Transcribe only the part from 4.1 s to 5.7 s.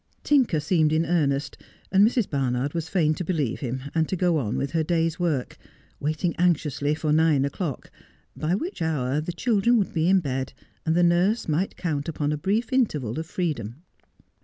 go on with her day's work,